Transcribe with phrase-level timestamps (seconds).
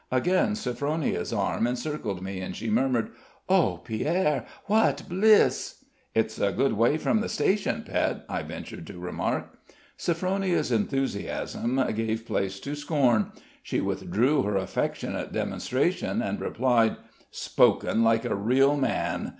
[0.11, 3.11] Again Sophronia's arm encircled me, and she murmured:
[3.47, 5.85] "Oh, Pierre, what bliss!"
[6.15, 9.59] "It's a good way from the station, pet," I ventured to remark.
[9.99, 16.97] Sophronia's enthusiasm gave place to scorn; she withdrew her affectionate demonstration, and replied:
[17.29, 19.29] "Spoken like a real man!